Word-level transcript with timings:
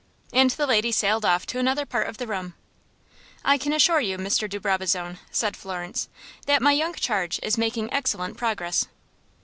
And 0.33 0.49
the 0.49 0.65
lady 0.65 0.91
sailed 0.91 1.23
off 1.25 1.45
to 1.45 1.59
another 1.59 1.85
part 1.85 2.07
of 2.07 2.17
the 2.17 2.25
room. 2.25 2.55
"I 3.45 3.59
can 3.59 3.71
assure 3.71 3.99
you, 3.99 4.17
Mr. 4.17 4.49
de 4.49 4.59
Brabazon," 4.59 5.19
said 5.29 5.55
Florence, 5.55 6.09
"that 6.47 6.59
my 6.63 6.71
young 6.71 6.95
charge 6.95 7.39
is 7.43 7.55
making 7.55 7.93
excellent 7.93 8.35
progress." 8.35 8.87